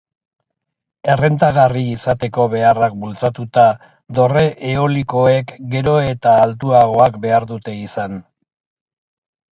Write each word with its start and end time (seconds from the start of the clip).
Errentagarri 1.15 1.83
izateko 1.95 2.45
beharrak 2.53 2.95
bultzatuta, 3.03 3.65
dorre 4.21 4.43
eolikoek 4.71 5.53
gero 5.75 5.97
eta 6.09 6.37
altuagoak 6.47 7.21
behar 7.29 7.47
dute 7.55 7.77
izan. 7.87 8.17